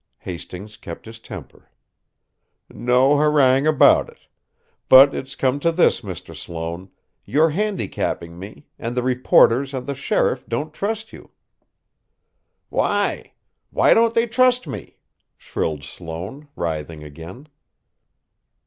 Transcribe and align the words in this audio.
Hastings 0.17 0.77
kept 0.77 1.05
his 1.05 1.19
temper. 1.19 1.69
"No 2.71 3.17
harangue 3.17 3.67
about 3.67 4.09
it. 4.09 4.17
But 4.89 5.13
it's 5.13 5.33
to 5.33 5.37
come 5.37 5.59
to 5.59 5.71
this, 5.71 6.01
Mr. 6.01 6.35
Sloane: 6.35 6.89
you're 7.23 7.51
handicapping 7.51 8.39
me, 8.39 8.65
and 8.79 8.97
the 8.97 9.03
reporters 9.03 9.75
and 9.75 9.85
the 9.85 9.93
sheriff 9.93 10.43
don't 10.47 10.73
trust 10.73 11.13
you." 11.13 11.29
"Why? 12.69 13.33
Why 13.69 13.93
don't 13.93 14.15
they 14.15 14.25
trust 14.25 14.65
me?" 14.65 14.97
shrilled 15.37 15.83
Sloane, 15.83 16.47
writhing 16.55 17.03
again. 17.03 17.47